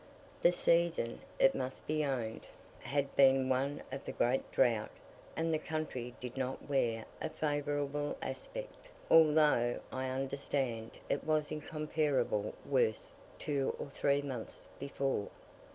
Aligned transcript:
The 0.41 0.51
season, 0.51 1.19
it 1.37 1.53
must 1.53 1.85
be 1.85 2.03
owned, 2.03 2.47
had 2.79 3.15
been 3.15 3.49
one 3.49 3.83
of 3.91 4.03
great 4.17 4.51
drought, 4.51 4.89
and 5.37 5.53
the 5.53 5.59
country 5.59 6.15
did 6.19 6.37
not 6.37 6.67
wear 6.67 7.05
a 7.21 7.29
favourable 7.29 8.17
aspect; 8.19 8.89
although 9.11 9.79
I 9.91 10.07
understand 10.09 10.89
it 11.07 11.23
was 11.23 11.51
incomparably 11.51 12.51
worse 12.65 13.11
two 13.37 13.75
or 13.77 13.89
three 13.91 14.23
months 14.23 14.69
before. 14.79 15.29